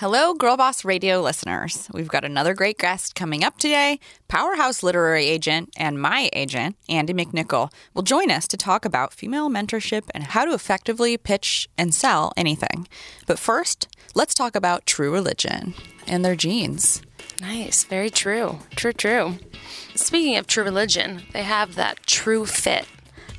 [0.00, 1.86] Hello, Girl Boss Radio listeners.
[1.92, 4.00] We've got another great guest coming up today.
[4.28, 9.50] Powerhouse literary agent and my agent, Andy McNichol, will join us to talk about female
[9.50, 12.88] mentorship and how to effectively pitch and sell anything.
[13.26, 15.74] But first, let's talk about true religion
[16.06, 17.02] and their jeans.
[17.38, 17.84] Nice.
[17.84, 18.60] Very true.
[18.76, 19.34] True, true.
[19.94, 22.86] Speaking of true religion, they have that true fit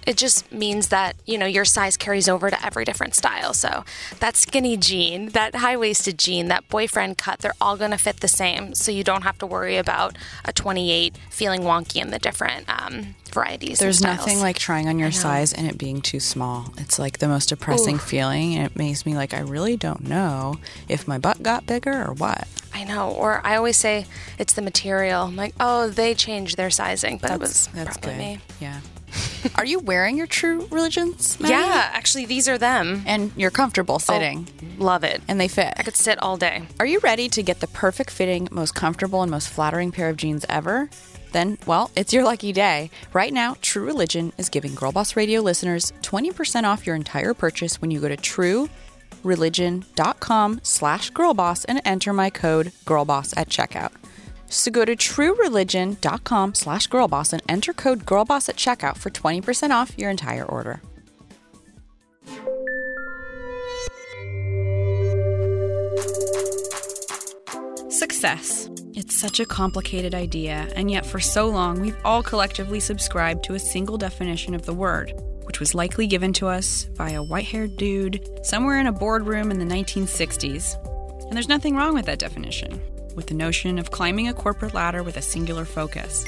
[0.05, 3.83] it just means that you know your size carries over to every different style so
[4.19, 8.27] that skinny jean that high-waisted jean that boyfriend cut they're all going to fit the
[8.27, 12.67] same so you don't have to worry about a 28 feeling wonky in the different
[12.69, 16.99] um, varieties there's nothing like trying on your size and it being too small it's
[16.99, 17.99] like the most depressing Ooh.
[17.99, 20.57] feeling and it makes me like i really don't know
[20.89, 23.11] if my butt got bigger or what I know.
[23.11, 24.05] Or I always say
[24.39, 25.23] it's the material.
[25.23, 28.17] I'm like, oh, they changed their sizing, but that's, it was that's probably good.
[28.17, 28.39] me.
[28.61, 28.79] Yeah.
[29.55, 31.39] Are you wearing your true religions?
[31.39, 31.53] Maddie?
[31.53, 33.03] Yeah, actually, these are them.
[33.05, 34.47] And you're comfortable oh, sitting.
[34.61, 35.21] Oh, love it.
[35.27, 35.73] And they fit.
[35.77, 36.63] I could sit all day.
[36.79, 40.17] Are you ready to get the perfect fitting, most comfortable, and most flattering pair of
[40.17, 40.89] jeans ever?
[41.31, 42.91] Then, well, it's your lucky day.
[43.13, 47.81] Right now, True Religion is giving Girl Boss Radio listeners 20% off your entire purchase
[47.81, 53.91] when you go to truereligion.com slash girlboss and enter my code girlboss at checkout.
[54.51, 59.97] So go to truereligion.com slash girlboss and enter code girlboss at checkout for 20% off
[59.97, 60.81] your entire order.
[67.89, 68.69] Success.
[68.93, 73.53] It's such a complicated idea, and yet for so long we've all collectively subscribed to
[73.53, 75.13] a single definition of the word,
[75.43, 79.49] which was likely given to us by a white haired dude somewhere in a boardroom
[79.49, 80.75] in the 1960s.
[81.23, 82.81] And there's nothing wrong with that definition
[83.15, 86.25] with the notion of climbing a corporate ladder with a singular focus.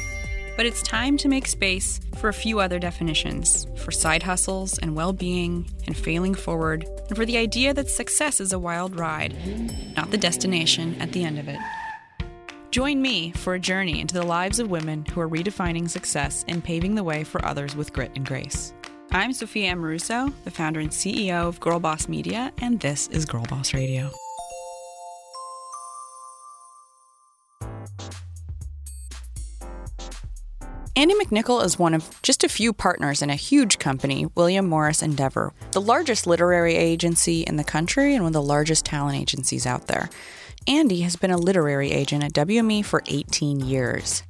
[0.56, 4.96] But it's time to make space for a few other definitions for side hustles and
[4.96, 9.36] well being and failing forward, and for the idea that success is a wild ride,
[9.96, 11.60] not the destination at the end of it.
[12.70, 16.64] Join me for a journey into the lives of women who are redefining success and
[16.64, 18.74] paving the way for others with grit and grace.
[19.12, 23.46] I'm Sophia Amoruso, the founder and CEO of Girl Boss Media, and this is Girl
[23.46, 24.10] Boss Radio.
[30.96, 35.02] Andy McNichol is one of just a few partners in a huge company, William Morris
[35.02, 39.66] Endeavor, the largest literary agency in the country and one of the largest talent agencies
[39.66, 40.12] out there.
[40.68, 44.22] Andy has been a literary agent at WME for 18 years.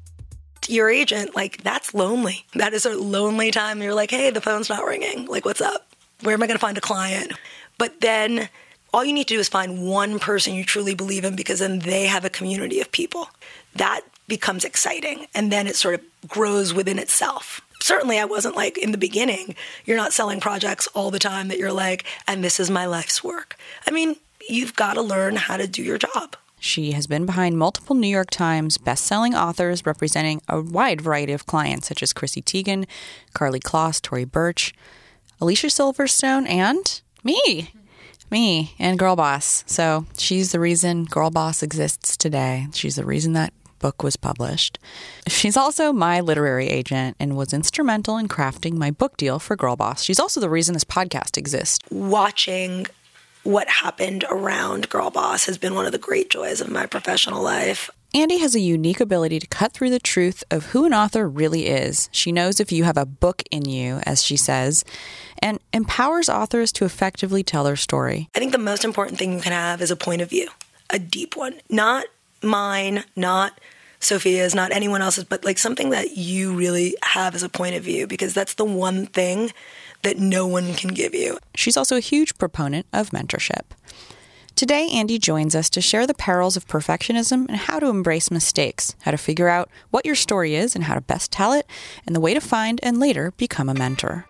[0.70, 2.46] Your agent, like, that's lonely.
[2.56, 3.82] That is a lonely time.
[3.82, 5.26] You're like, hey, the phone's not ringing.
[5.26, 5.90] Like, what's up?
[6.22, 7.34] Where am I going to find a client?
[7.78, 8.48] But then
[8.94, 11.80] all you need to do is find one person you truly believe in because then
[11.80, 13.30] they have a community of people.
[13.76, 17.62] That becomes exciting and then it sort of grows within itself.
[17.82, 21.58] Certainly, I wasn't like in the beginning, you're not selling projects all the time that
[21.58, 23.58] you're like, and this is my life's work.
[23.86, 24.16] I mean,
[24.48, 26.38] you've got to learn how to do your job.
[26.60, 31.46] She has been behind multiple New York Times best-selling authors representing a wide variety of
[31.46, 32.88] clients such as Chrissy Teigen,
[33.34, 34.74] Karlie Kloss, Tory Burch,
[35.42, 37.70] Alicia Silverstone, and me.
[38.30, 39.64] Me and Girl Boss.
[39.68, 42.68] So she's the reason Girl Boss exists today.
[42.74, 44.80] She's the reason that book was published.
[45.28, 49.76] She's also my literary agent and was instrumental in crafting my book deal for Girl
[49.76, 50.02] Boss.
[50.04, 51.80] She's also the reason this podcast exists.
[51.92, 52.88] Watching
[53.44, 57.44] what happened around Girl Boss has been one of the great joys of my professional
[57.44, 57.90] life.
[58.16, 61.66] Andy has a unique ability to cut through the truth of who an author really
[61.66, 62.10] is.
[62.12, 64.86] She knows if you have a book in you, as she says,
[65.40, 68.30] and empowers authors to effectively tell their story.
[68.36, 70.50] I think the most important thing you can have is a point of view,
[70.92, 72.06] a deep one, not
[72.44, 73.60] mine, not
[74.00, 77.84] Sophia's, not anyone else's, but like something that you really have as a point of
[77.84, 79.52] view because that's the one thing
[80.04, 81.40] that no one can give you.
[81.56, 83.64] She's also a huge proponent of mentorship.
[84.56, 88.96] Today, Andy joins us to share the perils of perfectionism and how to embrace mistakes,
[89.02, 91.66] how to figure out what your story is and how to best tell it,
[92.06, 94.28] and the way to find and later become a mentor.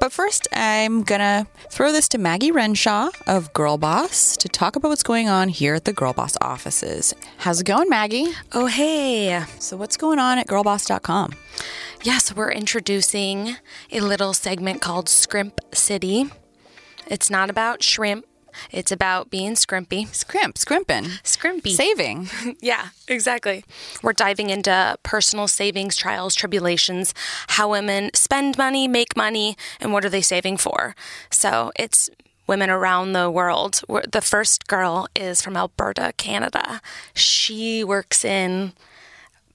[0.00, 4.88] But first, I'm gonna throw this to Maggie Renshaw of Girl Boss to talk about
[4.88, 7.14] what's going on here at the Girl Boss offices.
[7.38, 8.26] How's it going, Maggie?
[8.52, 9.44] Oh, hey.
[9.60, 11.34] So, what's going on at girlboss.com?
[12.02, 13.56] Yes, we're introducing
[13.92, 16.26] a little segment called Scrimp City.
[17.06, 18.26] It's not about shrimp,
[18.70, 20.12] it's about being scrimpy.
[20.14, 21.04] Scrimp, scrimping.
[21.22, 21.72] Scrimpy.
[21.72, 22.28] Saving.
[22.60, 23.64] yeah, exactly.
[24.02, 27.14] We're diving into personal savings, trials, tribulations,
[27.48, 30.94] how women spend money, make money, and what are they saving for.
[31.30, 32.10] So it's
[32.46, 33.80] women around the world.
[33.88, 36.80] The first girl is from Alberta, Canada.
[37.14, 38.72] She works in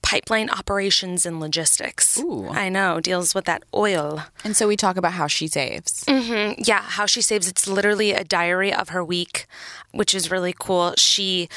[0.09, 2.19] pipeline operations and logistics.
[2.19, 2.47] Ooh.
[2.49, 4.23] I know, deals with that oil.
[4.43, 6.03] And so we talk about how she saves.
[6.57, 7.47] Yeah, how she saves.
[7.47, 9.45] It's literally a diary of her week,
[9.91, 10.95] which is really cool.
[10.97, 11.47] She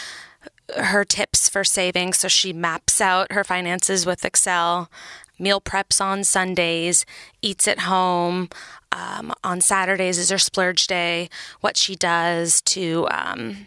[0.76, 2.12] her tips for saving.
[2.12, 4.90] So she maps out her finances with Excel,
[5.38, 7.06] meal preps on Sundays,
[7.40, 8.50] eats at home.
[8.94, 11.31] Um, on Saturdays is her splurge day.
[11.62, 13.66] What she does to um,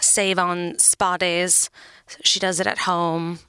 [0.00, 1.68] save on spa days.
[2.22, 3.40] She does it at home.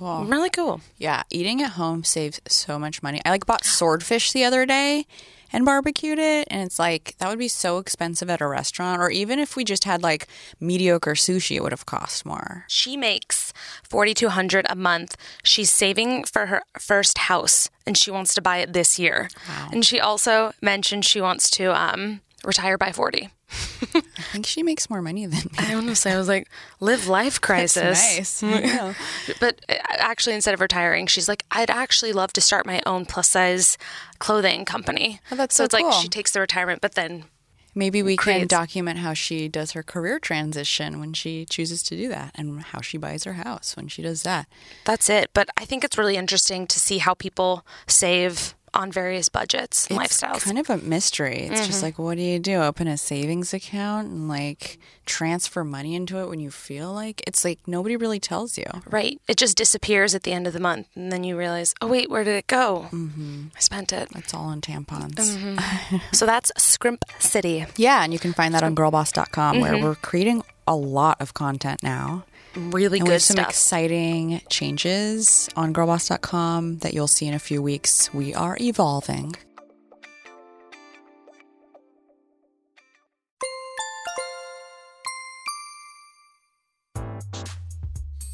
[0.00, 0.24] Cool.
[0.24, 0.80] Really cool.
[0.96, 3.20] Yeah, eating at home saves so much money.
[3.26, 5.04] I like bought swordfish the other day
[5.52, 9.10] and barbecued it, and it's like that would be so expensive at a restaurant, or
[9.10, 10.26] even if we just had like
[10.58, 12.64] mediocre sushi, it would have cost more.
[12.66, 13.52] She makes
[13.90, 15.16] 4200 a month.
[15.44, 19.28] She's saving for her first house and she wants to buy it this year.
[19.70, 23.28] And she also mentioned she wants to um, retire by 40.
[23.94, 24.00] I
[24.32, 25.58] think she makes more money than me.
[25.58, 26.48] I honestly, I was like,
[26.78, 28.42] live life crisis.
[28.42, 28.42] nice.
[28.64, 28.94] Yeah.
[29.40, 33.06] But uh, actually, instead of retiring, she's like, I'd actually love to start my own
[33.06, 33.76] plus size
[34.18, 35.20] clothing company.
[35.32, 37.24] Oh, that's so so it's like she takes the retirement, but then
[37.72, 42.08] Maybe we can document how she does her career transition when she chooses to do
[42.08, 44.48] that, and how she buys her house when she does that.
[44.84, 45.30] that's it.
[45.34, 49.98] But I think it's really interesting to see how people save on various budgets and
[49.98, 50.04] lifestyles.
[50.04, 50.44] It's lifestyles.
[50.44, 51.38] kind of a mystery.
[51.50, 51.86] It's just mm-hmm.
[51.86, 52.60] like, what do you do?
[52.60, 57.44] Open a savings account and like transfer money into it when you feel like it's
[57.44, 58.66] like nobody really tells you.
[58.88, 59.20] Right.
[59.28, 60.88] It just disappears at the end of the month.
[60.94, 62.86] And then you realize, oh, wait, where did it go?
[62.92, 63.46] Mm-hmm.
[63.56, 64.08] I spent it.
[64.14, 65.14] It's all in tampons.
[65.14, 65.96] Mm-hmm.
[66.12, 67.64] So that's Scrimp City.
[67.76, 69.84] Yeah, and you can find that on girlboss.com where mm-hmm.
[69.84, 72.24] we're creating a lot of content now.
[72.56, 73.48] Really And we good have some stuff.
[73.48, 78.12] exciting changes on girlboss.com that you'll see in a few weeks.
[78.12, 79.36] We are evolving.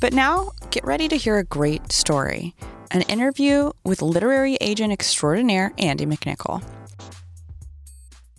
[0.01, 2.55] But now, get ready to hear a great story
[2.93, 6.63] an interview with literary agent extraordinaire Andy McNichol.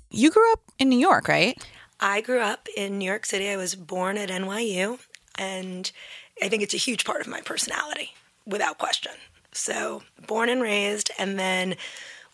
[0.10, 1.62] You grew up in New York, right?
[2.00, 3.50] I grew up in New York City.
[3.50, 5.00] I was born at NYU,
[5.38, 5.92] and
[6.42, 8.13] I think it's a huge part of my personality,
[8.45, 9.13] without question.
[9.51, 11.75] So, born and raised, and then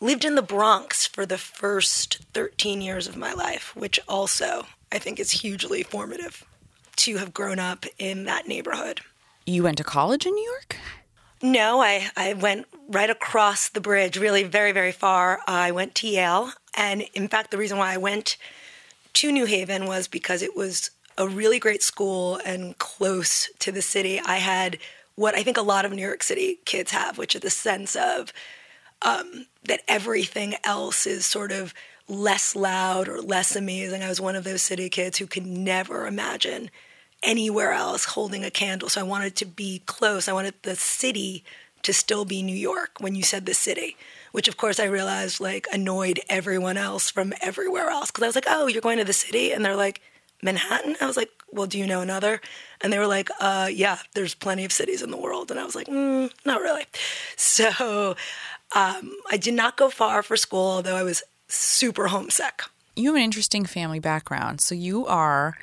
[0.01, 4.99] lived in the Bronx for the first 13 years of my life, which also I
[4.99, 6.45] think is hugely formative
[6.97, 9.01] to have grown up in that neighborhood.
[9.45, 10.77] You went to college in New York?
[11.41, 15.39] No, I, I went right across the bridge, really very, very far.
[15.45, 16.51] I went to Yale.
[16.75, 18.37] And in fact, the reason why I went
[19.13, 23.81] to New Haven was because it was a really great school and close to the
[23.81, 24.19] city.
[24.19, 24.77] I had
[25.15, 27.95] what I think a lot of New York City kids have, which is the sense
[27.95, 28.33] of
[29.01, 31.73] um, that everything else is sort of
[32.07, 34.03] less loud or less amazing.
[34.03, 36.69] I was one of those city kids who could never imagine
[37.21, 38.89] anywhere else holding a candle.
[38.89, 40.27] So I wanted to be close.
[40.27, 41.43] I wanted the city
[41.83, 43.95] to still be New York when you said the city,
[44.31, 48.11] which of course I realized like annoyed everyone else from everywhere else.
[48.11, 49.51] Cause I was like, oh, you're going to the city?
[49.51, 50.01] And they're like,
[50.43, 50.95] Manhattan?
[51.01, 52.41] I was like, well, do you know another?
[52.81, 55.51] And they were like, uh, yeah, there's plenty of cities in the world.
[55.51, 56.85] And I was like, mm, not really.
[57.35, 58.15] So
[58.75, 62.63] um, I did not go far for school, although I was super homesick.
[62.95, 64.61] You have an interesting family background.
[64.61, 65.57] So you are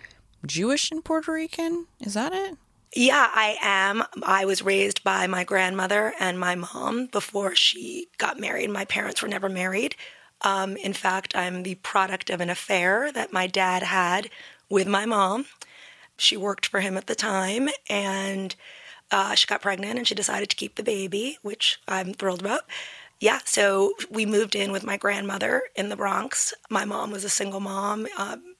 [0.47, 1.87] Jewish and Puerto Rican?
[2.01, 2.57] Is that it?
[2.95, 4.03] Yeah, I am.
[4.25, 8.71] I was raised by my grandmother and my mom before she got married.
[8.71, 9.95] My parents were never married.
[10.43, 14.31] Um, in fact, I'm the product of an affair that my dad had
[14.71, 15.47] with my mom.
[16.17, 18.55] She worked for him at the time, and
[19.11, 22.63] uh, she got pregnant and she decided to keep the baby, which I'm thrilled about.
[23.19, 26.55] Yeah, so we moved in with my grandmother in the Bronx.
[26.71, 28.07] My mom was a single mom.
[28.17, 28.55] Um,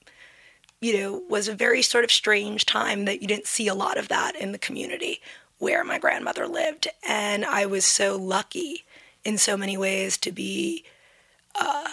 [0.81, 3.99] you know, was a very sort of strange time that you didn't see a lot
[3.99, 5.21] of that in the community
[5.59, 6.89] where my grandmother lived.
[7.07, 8.85] And I was so lucky
[9.25, 10.85] in so many ways to be
[11.55, 11.91] uh,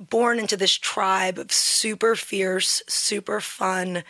[0.00, 4.02] born into this tribe of super fierce, super fun,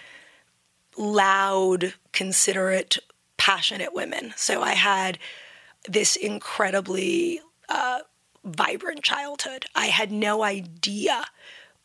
[0.96, 2.98] loud, considerate,
[3.36, 4.32] passionate women.
[4.36, 5.18] So I had
[5.88, 8.00] this incredibly uh,
[8.44, 9.64] vibrant childhood.
[9.74, 11.24] I had no idea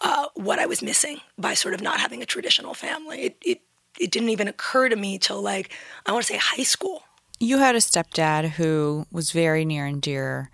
[0.02, 3.22] uh, what I was missing by sort of not having a traditional family.
[3.22, 3.62] It, it
[3.98, 5.72] it didn't even occur to me till like
[6.06, 7.04] I want to say high school.
[7.40, 10.52] You had a stepdad who was very near and dear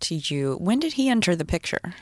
[0.00, 0.56] to you.
[0.60, 1.94] When did he enter the picture?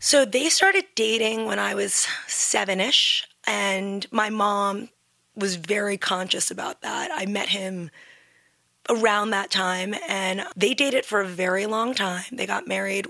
[0.00, 4.90] So they started dating when I was seven ish, and my mom
[5.34, 7.10] was very conscious about that.
[7.12, 7.90] I met him
[8.88, 12.24] around that time, and they dated for a very long time.
[12.32, 13.08] They got married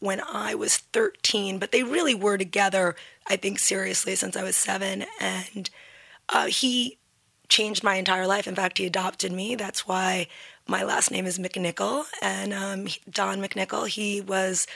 [0.00, 2.94] when I was 13, but they really were together,
[3.26, 5.06] I think, seriously since I was seven.
[5.18, 5.70] And
[6.28, 6.98] uh, he
[7.48, 8.46] changed my entire life.
[8.46, 9.54] In fact, he adopted me.
[9.56, 10.28] That's why
[10.66, 13.88] my last name is McNichol, and um, Don McNichol.
[13.88, 14.66] He was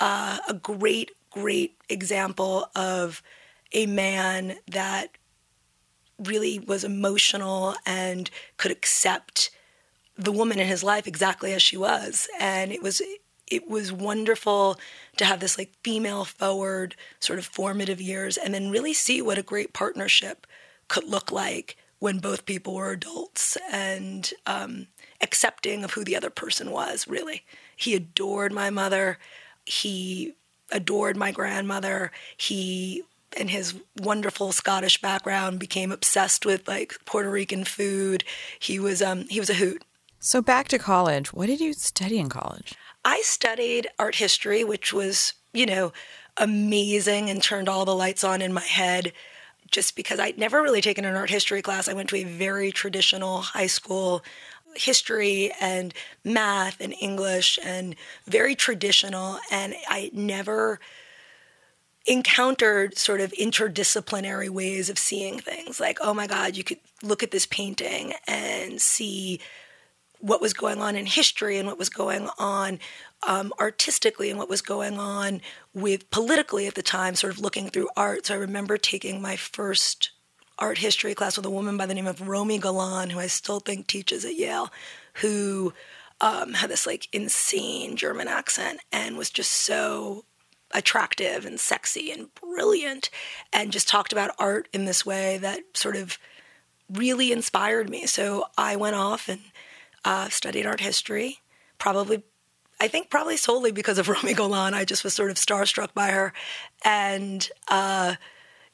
[0.00, 3.22] uh, a great, great example of
[3.72, 5.10] a man that
[6.18, 9.50] really was emotional and could accept
[10.16, 12.28] the woman in his life exactly as she was.
[12.40, 13.02] And it was
[13.46, 14.78] it was wonderful
[15.16, 19.38] to have this like female forward sort of formative years and then really see what
[19.38, 20.46] a great partnership
[20.88, 24.88] could look like when both people were adults and um,
[25.20, 27.44] accepting of who the other person was really.
[27.76, 29.18] He adored my mother
[29.66, 30.34] he
[30.72, 33.04] adored my grandmother he
[33.36, 38.24] and his wonderful Scottish background became obsessed with like Puerto Rican food.
[38.58, 39.84] He was um he was a hoot.
[40.18, 41.32] So back to college.
[41.32, 42.74] What did you study in college?
[43.04, 45.92] I studied art history, which was, you know,
[46.36, 49.12] amazing and turned all the lights on in my head
[49.70, 51.88] just because I'd never really taken an art history class.
[51.88, 54.22] I went to a very traditional high school
[54.76, 55.92] history and
[56.24, 60.80] math and English and very traditional and I never
[62.06, 65.80] encountered sort of interdisciplinary ways of seeing things.
[65.80, 69.40] Like, oh my God, you could look at this painting and see
[70.20, 72.78] what was going on in history and what was going on
[73.26, 75.40] um, artistically and what was going on
[75.74, 78.26] with politically at the time, sort of looking through art.
[78.26, 80.10] So I remember taking my first
[80.58, 83.60] art history class with a woman by the name of Romy Golan, who I still
[83.60, 84.72] think teaches at Yale,
[85.14, 85.72] who
[86.20, 90.24] um, had this like insane German accent and was just so
[90.72, 93.10] attractive and sexy and brilliant
[93.52, 96.18] and just talked about art in this way that sort of
[96.90, 98.06] really inspired me.
[98.06, 99.40] So I went off and
[100.04, 101.40] uh, studied art history,
[101.78, 102.22] probably,
[102.80, 104.74] I think, probably solely because of Romy Golan.
[104.74, 106.32] I just was sort of starstruck by her.
[106.84, 108.16] And uh,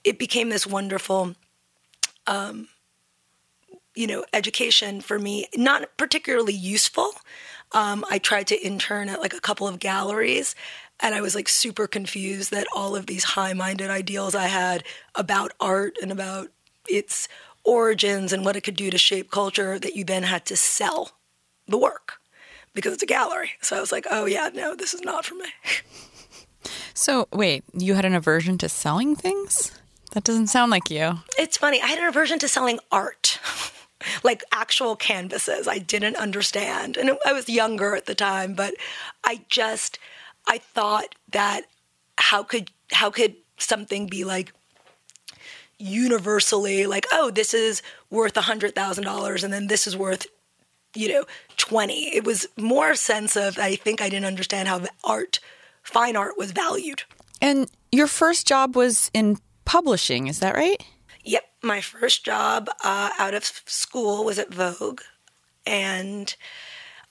[0.05, 1.35] it became this wonderful,
[2.27, 2.69] um,
[3.95, 7.11] you know, education for me, not particularly useful.
[7.73, 10.55] Um, I tried to intern at like a couple of galleries
[11.01, 14.85] and I was like super confused that all of these high minded ideals I had
[15.15, 16.49] about art and about
[16.89, 17.29] its
[17.65, 21.13] origins and what it could do to shape culture that you then had to sell
[21.67, 22.15] the work
[22.73, 23.53] because it's a gallery.
[23.61, 25.47] So I was like, oh, yeah, no, this is not for me.
[26.95, 29.73] So, wait, you had an aversion to selling things?
[30.13, 31.19] That doesn't sound like you.
[31.39, 31.81] It's funny.
[31.81, 33.41] I had an aversion to selling art.
[34.23, 35.69] like actual canvases.
[35.69, 36.97] I didn't understand.
[36.97, 38.75] And I was younger at the time, but
[39.25, 39.99] I just
[40.49, 41.63] I thought that
[42.19, 44.53] how could how could something be like
[45.79, 50.27] universally like oh this is worth a hundred thousand dollars and then this is worth
[50.95, 51.25] you know
[51.57, 55.41] 20 it was more a sense of i think i didn't understand how art
[55.83, 57.03] fine art was valued
[57.41, 60.85] and your first job was in publishing is that right
[61.25, 65.01] yep my first job uh, out of school was at vogue
[65.67, 66.35] and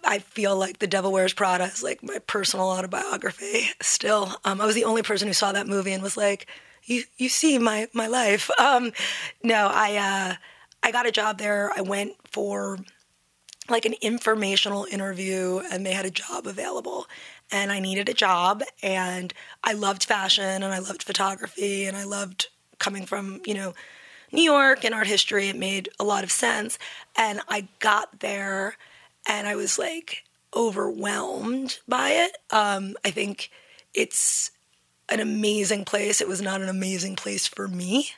[0.04, 4.36] I feel like The Devil Wears Prada is like my personal autobiography still.
[4.44, 6.48] Um, I was the only person who saw that movie and was like,
[6.84, 8.50] you, you see my, my life.
[8.60, 8.94] Um,
[9.44, 10.36] no, I, uh,
[10.84, 11.72] I got a job there.
[11.76, 12.78] I went for
[13.70, 17.08] like an informational interview and they had a job available
[17.52, 22.04] and I needed a job and I loved fashion and I loved photography and I
[22.04, 22.48] loved
[22.80, 23.74] coming from, you know,
[24.32, 25.50] New York and art history.
[25.50, 26.80] It made a lot of sense.
[27.18, 28.78] And I got there
[29.28, 30.24] and I was like
[30.56, 32.38] overwhelmed by it.
[32.50, 33.52] Um, I think
[33.94, 34.52] it's
[35.10, 36.22] an amazing place.
[36.22, 38.10] It was not an amazing place for me.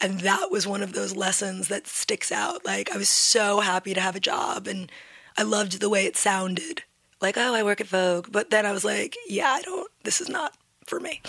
[0.00, 2.64] And that was one of those lessons that sticks out.
[2.64, 4.90] Like, I was so happy to have a job and
[5.38, 6.82] I loved the way it sounded.
[7.24, 8.26] Like, oh, I work at Vogue.
[8.30, 10.52] But then I was like, yeah, I don't, this is not
[10.86, 11.22] for me.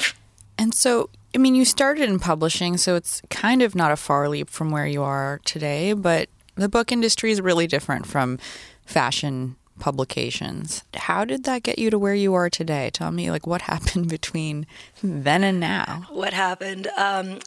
[0.58, 4.28] And so, I mean, you started in publishing, so it's kind of not a far
[4.28, 8.40] leap from where you are today, but the book industry is really different from
[8.86, 10.84] fashion publications.
[10.96, 12.90] How did that get you to where you are today?
[12.92, 14.68] Tell me, like, what happened between
[15.02, 16.08] then and now?
[16.10, 16.88] What happened?
[16.98, 17.40] Um,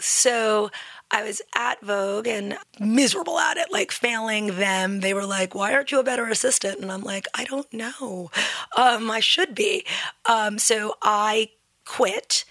[0.00, 0.72] so
[1.12, 5.00] I was at Vogue and miserable at it, like failing them.
[5.00, 8.30] They were like, "Why aren't you a better assistant?" And I'm like, "I don't know.
[8.76, 9.84] Um, I should be."
[10.26, 11.50] Um, so I
[11.84, 12.44] quit,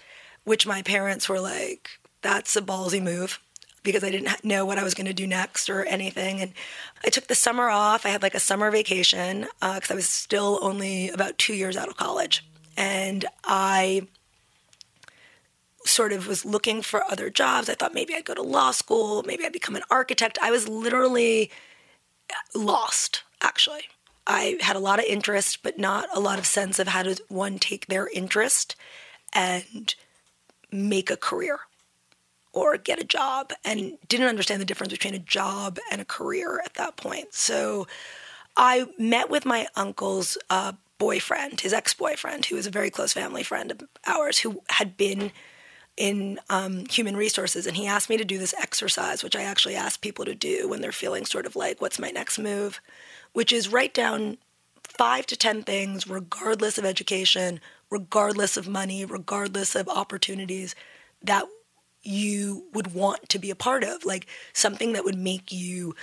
[0.44, 1.90] which my parents were like,
[2.22, 3.40] "That's a ballsy move."
[3.82, 6.40] because I didn't know what I was going to do next or anything.
[6.40, 6.52] And
[7.04, 8.06] I took the summer off.
[8.06, 11.76] I had like a summer vacation because uh, I was still only about two years
[11.76, 12.46] out of college.
[12.76, 14.06] And I
[15.84, 17.68] sort of was looking for other jobs.
[17.68, 20.38] I thought maybe I'd go to law school, maybe I'd become an architect.
[20.40, 21.50] I was literally
[22.54, 23.82] lost, actually.
[24.26, 27.20] I had a lot of interest, but not a lot of sense of how does
[27.28, 28.76] one take their interest
[29.32, 29.94] and
[30.70, 31.60] make a career
[32.52, 36.60] or get a job and didn't understand the difference between a job and a career
[36.64, 37.34] at that point.
[37.34, 37.86] So
[38.56, 43.12] I met with my uncle's uh, boyfriend, his ex boyfriend, who was a very close
[43.12, 45.32] family friend of ours, who had been
[45.96, 47.66] in um, human resources.
[47.66, 50.68] And he asked me to do this exercise, which I actually ask people to do
[50.68, 52.80] when they're feeling sort of like, what's my next move?
[53.32, 54.38] Which is write down
[54.82, 60.74] five to 10 things, regardless of education, regardless of money, regardless of opportunities,
[61.22, 61.46] that
[62.02, 64.04] you would want to be a part of.
[64.04, 65.94] Like something that would make you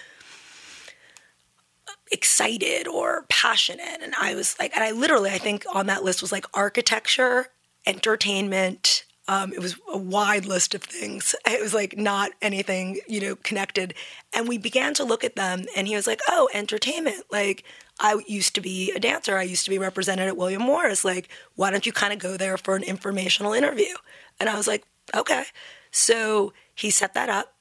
[2.12, 4.02] excited or passionate.
[4.02, 7.48] And I was like, and I literally, I think on that list was like architecture,
[7.86, 9.06] entertainment.
[9.30, 11.36] Um, it was a wide list of things.
[11.46, 13.94] It was like not anything, you know, connected.
[14.34, 17.26] And we began to look at them, and he was like, "Oh, entertainment.
[17.32, 17.64] Like,
[18.00, 19.38] I used to be a dancer.
[19.38, 21.06] I used to be represented at William Morris.
[21.06, 23.94] Like, why don't you kind of go there for an informational interview?"
[24.40, 24.84] And I was like,
[25.16, 25.44] "Okay."
[25.92, 27.54] So he set that up.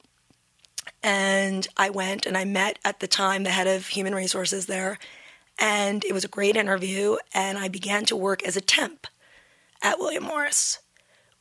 [1.03, 4.97] And I went and I met at the time the head of human resources there.
[5.59, 7.17] And it was a great interview.
[7.33, 9.05] And I began to work as a temp
[9.83, 10.79] at William Morris,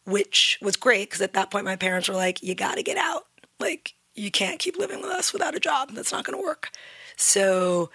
[0.08, 2.96] which was great because at that point my parents were like, you got to get
[2.96, 3.26] out.
[3.60, 5.90] Like, you can't keep living with us without a job.
[5.92, 6.70] That's not going to work.
[7.16, 7.90] So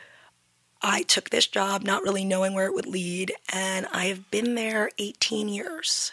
[0.81, 3.33] I took this job, not really knowing where it would lead.
[3.51, 6.11] And I have been there 18 years.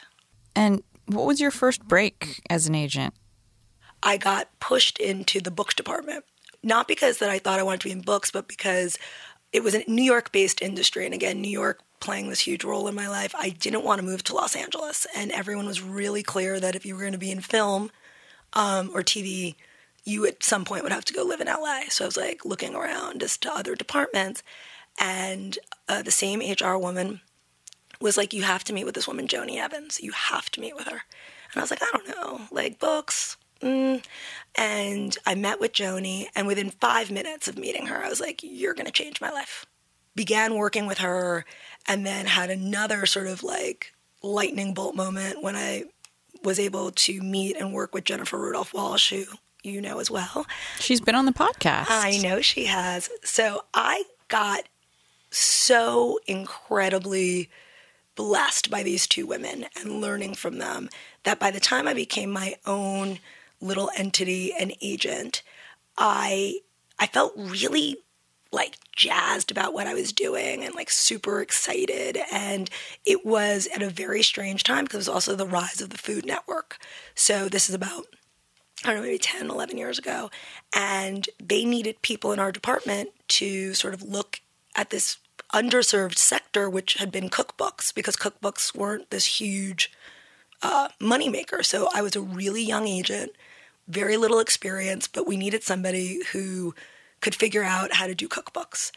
[0.56, 3.14] And what was your first break as an agent?
[4.02, 6.24] I got pushed into the books department.
[6.62, 8.98] Not because that I thought I wanted to be in books, but because
[9.52, 11.04] it was a New York based industry.
[11.04, 13.34] And again, New York playing this huge role in my life.
[13.38, 15.06] I didn't want to move to Los Angeles.
[15.14, 17.90] And everyone was really clear that if you were going to be in film
[18.52, 19.54] um, or TV,
[20.04, 21.82] you at some point would have to go live in LA.
[21.88, 24.42] So I was like looking around as to other departments.
[24.98, 27.20] And uh, the same HR woman
[28.00, 30.00] was like, You have to meet with this woman, Joni Evans.
[30.00, 31.02] You have to meet with her.
[31.52, 34.02] And I was like, I don't know, like books, Mm.
[34.54, 38.40] And I met with Joni, and within five minutes of meeting her, I was like,
[38.42, 39.66] You're going to change my life.
[40.14, 41.44] Began working with her,
[41.90, 43.92] and then had another sort of like
[44.22, 45.86] lightning bolt moment when I
[46.44, 49.24] was able to meet and work with Jennifer Rudolph Walsh, who
[49.64, 50.46] you know as well.
[50.78, 51.86] She's been on the podcast.
[51.88, 53.10] I know she has.
[53.24, 54.68] So I got
[55.32, 57.50] so incredibly
[58.14, 60.88] blessed by these two women and learning from them
[61.24, 63.18] that by the time I became my own
[63.60, 65.42] little entity and agent,
[65.98, 66.60] I
[67.00, 67.96] I felt really
[68.52, 72.18] like jazzed about what I was doing and like super excited.
[72.32, 72.68] And
[73.04, 75.98] it was at a very strange time because it was also the rise of the
[75.98, 76.78] Food Network.
[77.14, 78.06] So this is about,
[78.84, 80.30] I don't know, maybe 10, 11 years ago.
[80.74, 84.40] And they needed people in our department to sort of look
[84.74, 85.18] at this
[85.54, 89.92] underserved sector, which had been cookbooks because cookbooks weren't this huge
[90.62, 91.64] uh, moneymaker.
[91.64, 93.32] So I was a really young agent
[93.90, 96.74] very little experience, but we needed somebody who
[97.20, 98.90] could figure out how to do cookbooks.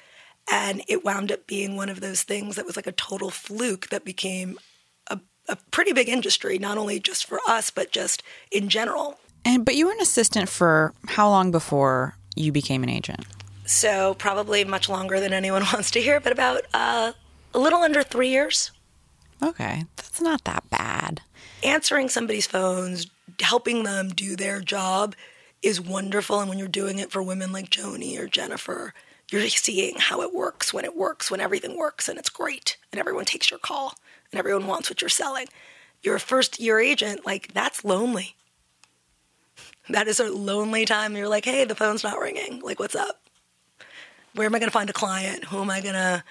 [0.52, 3.90] And it wound up being one of those things that was like a total fluke
[3.90, 4.60] that became
[5.08, 9.20] a, a pretty big industry, not only just for us, but just in general.
[9.46, 13.26] And but you were an assistant for how long before you became an agent?
[13.66, 17.14] So probably much longer than anyone wants to hear, but about uh,
[17.54, 18.72] a little under three years.
[19.42, 21.22] Okay, that's not that bad.
[21.64, 23.08] Answering somebody's phones,
[23.42, 25.16] helping them do their job
[25.64, 26.40] is wonderful.
[26.40, 28.94] And when you're doing it for women like Joni or Jennifer,
[29.32, 33.00] you're seeing how it works when it works, when everything works and it's great and
[33.00, 33.96] everyone takes your call
[34.32, 35.48] and everyone wants what you're selling.
[36.02, 38.36] You're a first year agent, like that's lonely.
[39.90, 41.16] That is a lonely time.
[41.16, 42.62] You're like, hey, the phone's not ringing.
[42.62, 43.22] Like, what's up?
[44.34, 45.46] Where am I going to find a client?
[45.46, 46.24] Who am I going to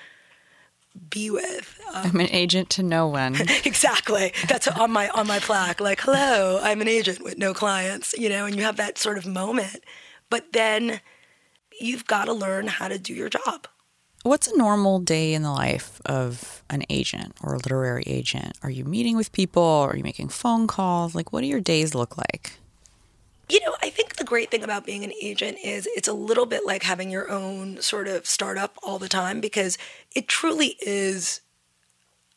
[1.09, 1.81] be with.
[1.93, 3.35] Um, I'm an agent to no one.
[3.65, 4.33] exactly.
[4.49, 5.81] That's on my on my plaque.
[5.81, 8.15] Like, hello, I'm an agent with no clients.
[8.17, 9.85] You know, and you have that sort of moment,
[10.31, 11.01] but then
[11.81, 13.67] you've got to learn how to do your job.
[14.23, 18.57] What's a normal day in the life of an agent or a literary agent?
[18.63, 19.63] Are you meeting with people?
[19.63, 21.15] Are you making phone calls?
[21.17, 22.53] Like, what do your days look like?
[23.53, 26.47] You know, I think the great thing about being an agent is it's a little
[26.47, 29.77] bit like having your own sort of startup all the time because
[30.17, 31.43] it truly is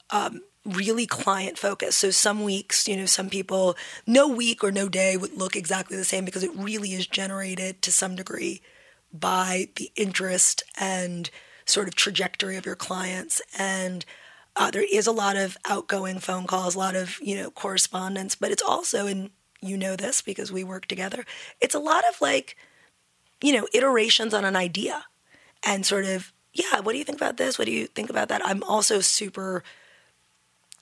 [0.09, 1.99] um, really client focused.
[1.99, 5.95] So some weeks, you know, some people, no week or no day would look exactly
[5.95, 8.61] the same because it really is generated to some degree
[9.13, 11.29] by the interest and
[11.63, 13.41] sort of trajectory of your clients.
[13.57, 14.03] And
[14.57, 18.35] uh, there is a lot of outgoing phone calls, a lot of, you know, correspondence,
[18.35, 19.29] but it's also in
[19.61, 21.25] you know this because we work together.
[21.59, 22.55] It's a lot of like,
[23.41, 25.05] you know, iterations on an idea
[25.63, 27.57] and sort of, yeah, what do you think about this?
[27.57, 28.45] What do you think about that?
[28.45, 29.63] I'm also super,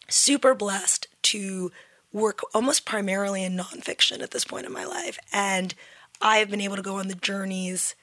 [0.07, 1.71] super blessed to
[2.11, 5.17] work almost primarily in nonfiction at this point in my life.
[5.31, 5.73] And
[6.21, 7.95] I have been able to go on the journeys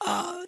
[0.00, 0.44] uh,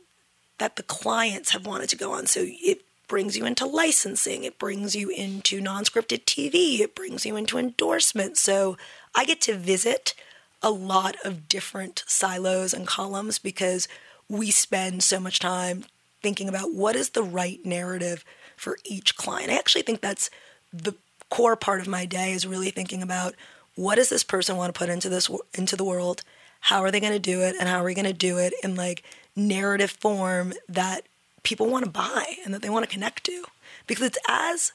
[0.58, 2.26] that the clients have wanted to go on.
[2.26, 7.24] So it brings you into licensing, it brings you into non scripted TV, it brings
[7.24, 8.40] you into endorsements.
[8.40, 8.76] So
[9.14, 10.14] I get to visit
[10.62, 13.86] a lot of different silos and columns because
[14.28, 15.84] we spend so much time
[16.22, 18.24] thinking about what is the right narrative
[18.56, 19.50] for each client.
[19.50, 20.30] I actually think that's
[20.72, 20.94] the
[21.28, 23.34] core part of my day is really thinking about
[23.74, 26.22] what does this person want to put into this into the world?
[26.60, 28.54] How are they going to do it and how are we going to do it
[28.62, 29.02] in like
[29.36, 31.02] narrative form that
[31.44, 33.44] people want to buy and that they want to connect to?
[33.86, 34.72] Because it's as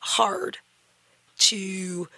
[0.00, 0.58] hard
[1.38, 2.08] to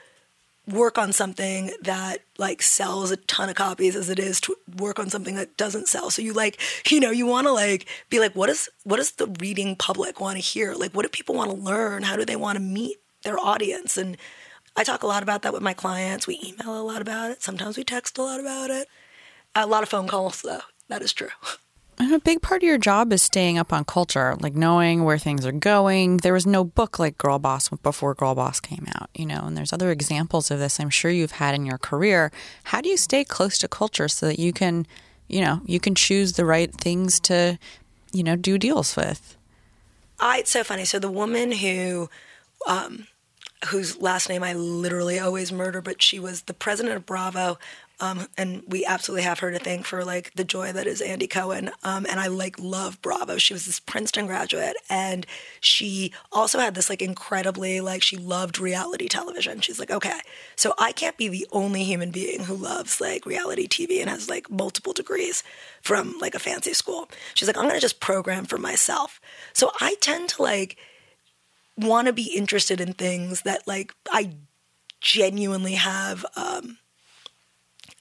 [0.66, 4.98] work on something that like sells a ton of copies as it is to work
[4.98, 6.11] on something that doesn't sell.
[6.11, 9.12] So you like, you know, you want to like be like, what is what does
[9.12, 10.74] the reading public want to hear?
[10.74, 12.02] Like, what do people want to learn?
[12.02, 13.96] How do they want to meet their audience?
[13.96, 14.16] And
[14.76, 16.26] I talk a lot about that with my clients.
[16.26, 17.42] We email a lot about it.
[17.42, 18.88] Sometimes we text a lot about it.
[19.55, 20.62] A lot of phone calls, though.
[20.88, 21.28] That is true.
[22.03, 25.19] And a big part of your job is staying up on culture, like knowing where
[25.19, 26.17] things are going.
[26.17, 29.57] There was no book like Girl Boss before Girl Boss came out, you know, and
[29.57, 32.33] there's other examples of this I'm sure you've had in your career.
[32.65, 34.85] How do you stay close to culture so that you can,
[35.29, 37.57] you know, you can choose the right things to,
[38.12, 39.37] you know, do deals with?
[40.19, 40.85] I, it's so funny.
[40.85, 42.11] So the woman who,
[42.67, 43.07] um,
[43.69, 47.61] whose last name I literally always murder, but she was the president of Bravo
[48.03, 51.29] um, and we absolutely have her to thank for like the joy that is Andy
[51.29, 51.71] Cohen.
[51.85, 53.38] Um, and I like love Bravo.
[53.38, 55.25] She was this Princeton graduate, and
[55.61, 59.61] she also had this like incredibly like she loved reality television.
[59.61, 60.19] She's like, okay,
[60.57, 64.29] so I can't be the only human being who loves like reality TV and has
[64.29, 65.45] like multiple degrees
[65.81, 67.09] from like a fancy school.
[67.35, 69.21] She's like, I'm gonna just program for myself.
[69.53, 70.77] So I tend to like
[71.79, 74.33] want to be interested in things that like I
[75.01, 76.27] genuinely have.
[76.35, 76.79] Um,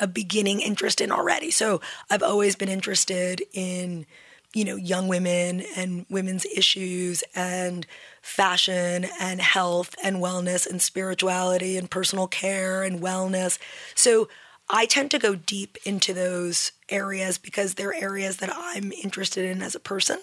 [0.01, 1.51] a beginning interest in already.
[1.51, 4.05] So I've always been interested in,
[4.53, 7.85] you know, young women and women's issues and
[8.21, 13.59] fashion and health and wellness and spirituality and personal care and wellness.
[13.95, 14.27] So
[14.69, 19.61] I tend to go deep into those areas because they're areas that I'm interested in
[19.61, 20.19] as a person.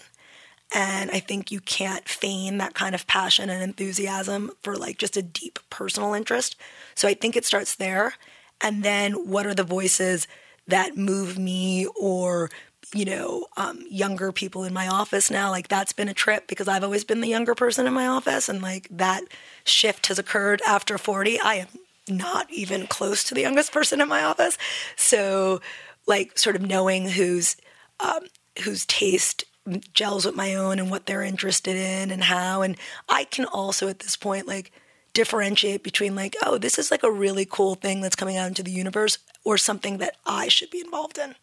[0.75, 5.17] And I think you can't feign that kind of passion and enthusiasm for like just
[5.17, 6.57] a deep personal interest.
[6.95, 8.14] So I think it starts there
[8.61, 10.27] and then what are the voices
[10.66, 12.51] that move me or
[12.94, 15.51] you know um, younger people in my office now?
[15.51, 18.49] Like that's been a trip because i've always been the younger person in my office
[18.49, 19.23] and like that
[19.64, 21.68] shift has occurred after 40 i am
[22.09, 24.59] not even close to the youngest person in my office.
[24.97, 25.61] So
[26.07, 27.57] like sort of knowing whose
[28.01, 28.27] um,
[28.64, 29.44] whose taste
[29.92, 32.62] gels with my own and what they're interested in and how.
[32.62, 32.77] And
[33.09, 34.73] i can also at this point like
[35.12, 38.62] differentiate between like, oh, this is like a really cool thing that's coming out into
[38.62, 41.35] the universe or something that I should be involved in.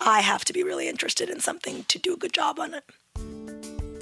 [0.00, 2.84] I have to be really interested in something to do a good job on it.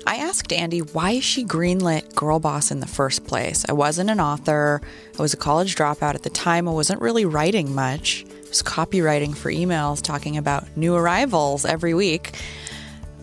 [0.04, 3.64] I asked Andy why she greenlit Girl Boss in the first place.
[3.68, 4.80] I wasn't an author.
[5.16, 6.66] I was a college dropout at the time.
[6.66, 8.24] I wasn't really writing much.
[8.28, 12.36] I was copywriting for emails talking about new arrivals every week.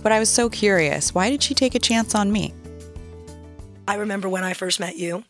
[0.01, 1.13] But I was so curious.
[1.13, 2.53] Why did she take a chance on me?
[3.87, 5.25] I remember when I first met you,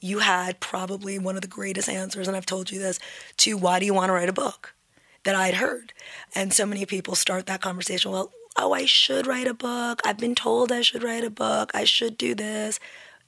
[0.00, 2.98] you had probably one of the greatest answers, and I've told you this,
[3.38, 4.74] to why do you want to write a book
[5.24, 5.92] that I'd heard.
[6.34, 10.00] And so many people start that conversation, well, oh, I should write a book.
[10.04, 11.72] I've been told I should write a book.
[11.74, 12.78] I should do this.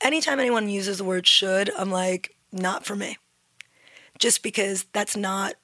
[0.00, 3.18] Anytime anyone uses the word should, I'm like, not for me.
[4.18, 5.54] Just because that's not,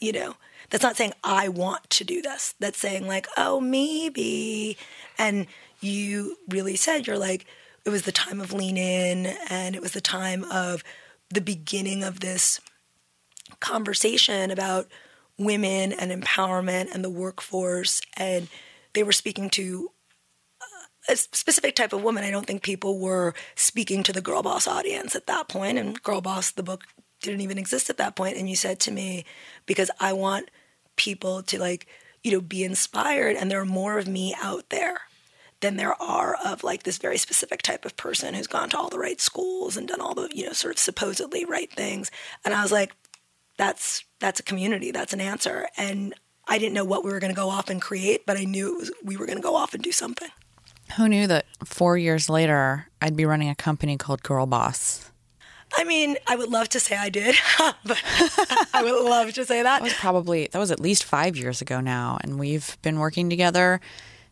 [0.00, 0.34] you know,
[0.70, 2.54] that's not saying I want to do this.
[2.58, 4.76] That's saying, like, oh, maybe.
[5.16, 5.46] And
[5.80, 7.46] you really said, you're like,
[7.88, 10.84] it was the time of lean in and it was the time of
[11.30, 12.60] the beginning of this
[13.60, 14.88] conversation about
[15.38, 18.02] women and empowerment and the workforce.
[18.14, 18.48] And
[18.92, 19.90] they were speaking to
[20.60, 22.24] uh, a specific type of woman.
[22.24, 25.78] I don't think people were speaking to the girl boss audience at that point.
[25.78, 26.84] And girl boss the book
[27.22, 28.36] didn't even exist at that point.
[28.36, 29.24] And you said to me
[29.64, 30.50] because i want
[30.96, 31.86] people to like
[32.22, 35.00] you know be inspired and there are more of me out there
[35.60, 38.88] than there are of like this very specific type of person who's gone to all
[38.88, 42.10] the right schools and done all the you know sort of supposedly right things.
[42.44, 42.92] And i was like
[43.56, 44.90] that's that's a community.
[44.92, 45.68] That's an answer.
[45.76, 46.14] And
[46.46, 48.74] i didn't know what we were going to go off and create but i knew
[48.74, 50.28] it was we were going to go off and do something.
[50.96, 55.10] Who knew that four years later i'd be running a company called girl boss?
[55.76, 57.36] I mean, I would love to say I did,
[57.84, 58.02] but
[58.72, 59.80] I would love to say that.
[59.80, 63.28] That was probably that was at least five years ago now, and we've been working
[63.28, 63.80] together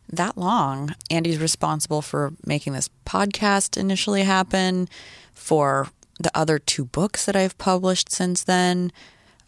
[0.09, 0.95] that long.
[1.09, 4.87] Andy's responsible for making this podcast initially happen,
[5.33, 5.89] for
[6.19, 8.91] the other two books that I've published since then.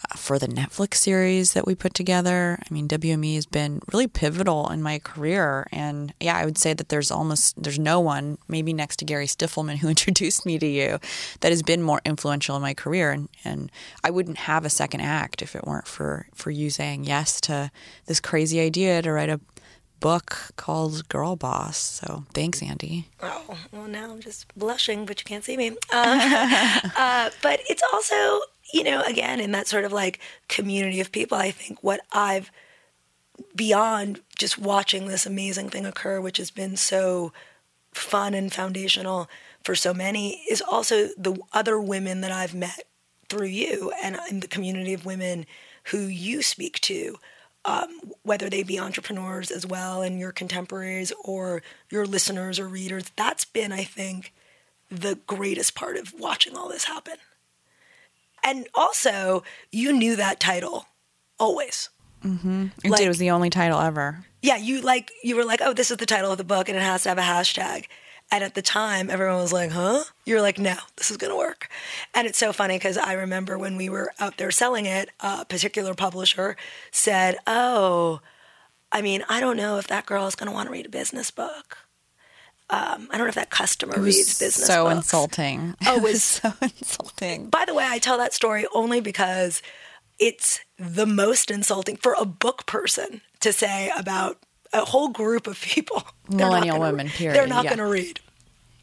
[0.01, 2.57] Uh, for the Netflix series that we put together.
[2.57, 5.67] I mean, WME has been really pivotal in my career.
[5.73, 9.27] And yeah, I would say that there's almost, there's no one, maybe next to Gary
[9.27, 10.99] Stiffelman, who introduced me to you,
[11.41, 13.11] that has been more influential in my career.
[13.11, 13.69] And, and
[14.01, 17.69] I wouldn't have a second act if it weren't for, for you saying yes to
[18.05, 19.41] this crazy idea to write a
[19.99, 21.77] book called Girl Boss.
[21.77, 23.07] So thanks, Andy.
[23.21, 25.77] Oh, well, now I'm just blushing, but you can't see me.
[25.91, 28.41] Uh, uh, but it's also,
[28.73, 32.51] you know, again, in that sort of like community of people, I think what I've
[33.55, 37.31] beyond just watching this amazing thing occur, which has been so
[37.93, 39.29] fun and foundational
[39.63, 42.83] for so many, is also the other women that I've met
[43.29, 45.45] through you and in the community of women
[45.85, 47.17] who you speak to
[47.65, 47.89] um,
[48.23, 53.11] whether they be entrepreneurs as well and your contemporaries or your listeners or readers.
[53.15, 54.33] That's been, I think,
[54.89, 57.15] the greatest part of watching all this happen.
[58.43, 60.85] And also, you knew that title
[61.39, 61.89] always.
[62.23, 62.67] Mm-hmm.
[62.85, 64.25] Like, it was the only title ever.
[64.41, 66.77] Yeah, you like you were like, oh, this is the title of the book, and
[66.77, 67.85] it has to have a hashtag.
[68.31, 70.03] And at the time, everyone was like, huh?
[70.25, 71.67] You're like, no, this is going to work.
[72.13, 75.45] And it's so funny because I remember when we were out there selling it, a
[75.45, 76.55] particular publisher
[76.91, 78.21] said, oh,
[78.91, 80.89] I mean, I don't know if that girl is going to want to read a
[80.89, 81.79] business book.
[82.71, 84.97] Um, I don't know if that customer reads business so books.
[84.97, 85.75] insulting.
[85.87, 87.49] Oh, it was so insulting.
[87.49, 89.63] By the way, I tell that story only because
[90.19, 94.37] it's the most insulting for a book person to say about
[94.73, 96.03] a whole group of people.
[96.29, 97.35] Millennial women, read, period.
[97.35, 97.75] They're not yeah.
[97.75, 98.19] going to read.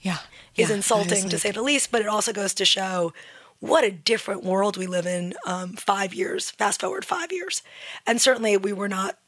[0.00, 0.18] Yeah.
[0.56, 1.30] Is yeah, insulting like...
[1.30, 3.12] to say the least, but it also goes to show
[3.60, 7.62] what a different world we live in um, five years, fast forward five years.
[8.06, 9.18] And certainly we were not,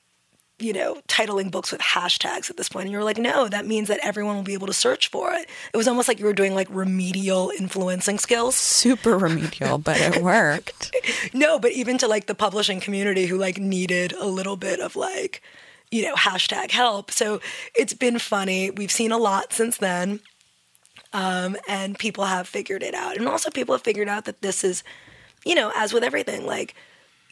[0.59, 2.85] you know, titling books with hashtags at this point.
[2.85, 5.33] And you were like, no, that means that everyone will be able to search for
[5.33, 5.49] it.
[5.73, 8.55] It was almost like you were doing like remedial influencing skills.
[8.55, 10.95] Super remedial, but it worked.
[11.33, 14.97] no, but even to like the publishing community who like needed a little bit of
[14.97, 15.43] like,
[15.91, 17.11] you know, hashtag help.
[17.11, 17.41] So
[17.75, 18.71] it's been funny.
[18.71, 20.21] We've seen a lot since then.
[21.13, 23.17] Um, and people have figured it out.
[23.17, 24.85] And also, people have figured out that this is,
[25.45, 26.75] you know, as with everything, like,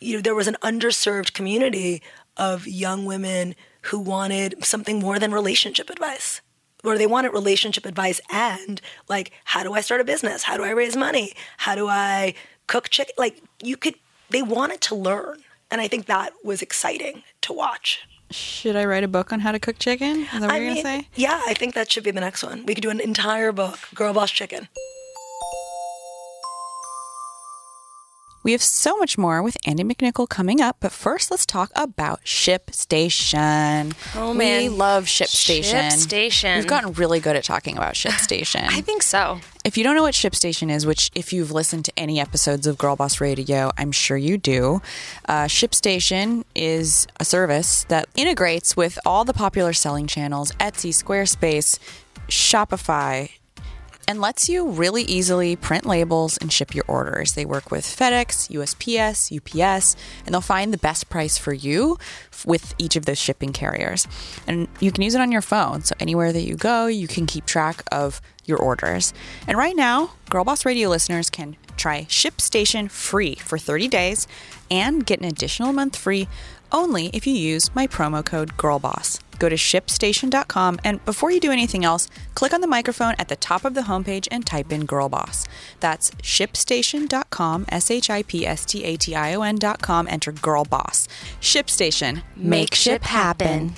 [0.01, 2.03] you know, there was an underserved community
[2.39, 6.41] of young women who wanted something more than relationship advice.
[6.85, 10.45] Or they wanted relationship advice and, like, how do I start a business?
[10.45, 11.35] How do I raise money?
[11.59, 12.35] How do I
[12.69, 13.15] cook chicken?
[13.19, 13.97] Like, you could,
[14.31, 15.43] they wanted to learn.
[15.71, 18.07] And I think that was exciting to watch.
[18.37, 20.25] Should I write a book on how to cook chicken?
[20.25, 21.09] Is that what I you're mean, to say?
[21.15, 22.67] Yeah, I think that should be the next one.
[22.67, 24.69] We could do an entire book, Girl Boss Chicken.
[28.47, 32.23] We have so much more with Andy McNichol coming up, but first let's talk about
[32.23, 33.93] ShipStation.
[34.15, 35.89] Oh man, we love ShipStation.
[35.89, 36.59] ShipStation.
[36.59, 38.69] We've gotten really good at talking about ShipStation.
[38.69, 39.41] I think so.
[39.65, 42.79] If you don't know what ShipStation is, which if you've listened to any episodes of
[42.79, 44.81] Girl Boss Radio, I'm sure you do,
[45.29, 51.81] uh, ShipStation is a service that integrates with all the popular selling channels: Etsy, Squarespace,
[52.29, 53.29] Shopify
[54.09, 57.33] and lets you really easily print labels and ship your orders.
[57.33, 61.99] They work with FedEx, USPS, UPS, and they'll find the best price for you
[62.45, 64.07] with each of those shipping carriers.
[64.47, 65.83] And you can use it on your phone.
[65.83, 69.13] So anywhere that you go, you can keep track of your orders.
[69.47, 74.27] And right now, Girl Boss Radio listeners can try ShipStation free for 30 days
[74.71, 76.29] and get an additional month free
[76.73, 79.21] only if you use my promo code GIRLBOSS.
[79.39, 83.37] Go to shipstation.com and before you do anything else, click on the microphone at the
[83.37, 85.47] top of the homepage and type in GIRLBOSS.
[85.81, 91.09] That's shipstation.com, S H I P S T A T I O N.com, enter GIRLBOSS.
[91.41, 93.75] ShipStation, make ship happen.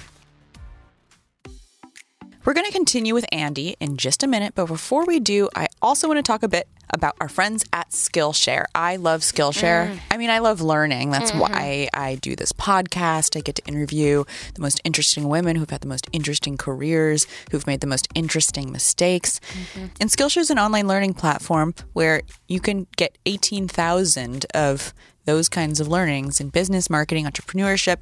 [2.49, 5.67] We're going to continue with Andy in just a minute, but before we do, I
[5.83, 8.65] also want to talk a bit about our friends at Skillshare.
[8.75, 9.91] I love Skillshare.
[9.91, 10.01] Mm.
[10.11, 11.11] I mean, I love learning.
[11.11, 11.41] That's mm-hmm.
[11.41, 13.37] why I do this podcast.
[13.37, 14.25] I get to interview
[14.55, 18.73] the most interesting women who've had the most interesting careers, who've made the most interesting
[18.73, 19.41] mistakes.
[19.53, 19.87] Mm-hmm.
[20.01, 24.93] And Skillshare is an online learning platform where you can get 18,000 of
[25.29, 27.99] those kinds of learnings in business, marketing, entrepreneurship,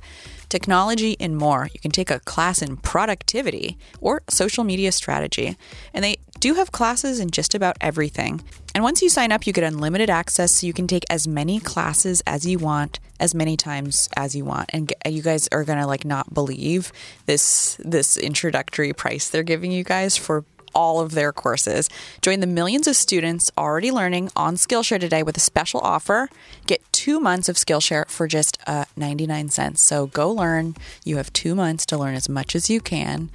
[0.49, 1.69] technology, and more.
[1.75, 5.57] You can take a class in productivity or social media strategy.
[5.93, 8.45] And they do have classes in just about everything.
[8.77, 11.61] And once you sign up, you get unlimited access so you can take as many
[11.61, 14.69] classes as you want, as many times as you want.
[14.71, 16.93] And you guys are going to like not believe
[17.25, 21.89] this this introductory price they're giving you guys for all of their courses.
[22.21, 26.29] Join the millions of students already learning on Skillshare today with a special offer.
[26.67, 29.81] Get two months of Skillshare for just uh, 99 cents.
[29.81, 30.75] So go learn.
[31.03, 33.31] You have two months to learn as much as you can.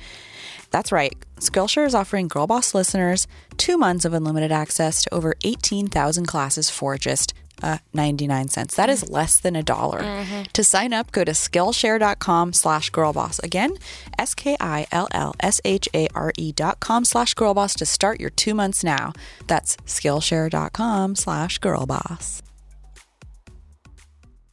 [0.71, 1.15] That's right.
[1.38, 6.97] Skillshare is offering Girlboss listeners two months of unlimited access to over 18,000 classes for
[6.97, 8.75] just uh, 99 cents.
[8.75, 9.99] That is less than a dollar.
[10.53, 13.41] To sign up, go to Skillshare.com slash girlboss.
[13.43, 13.73] Again,
[14.17, 14.51] S-K-I-L-L-S-H-A-R-E
[16.53, 19.13] dot com slash girlboss to start your two months now.
[19.47, 22.40] That's Skillshare.com slash girlboss.